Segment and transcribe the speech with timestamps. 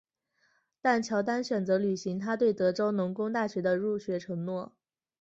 [0.81, 4.73] 但乔丹选择履行他对德州农工大学的入学承诺。